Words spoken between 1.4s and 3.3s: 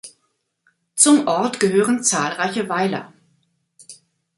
gehören zahlreiche Weiler.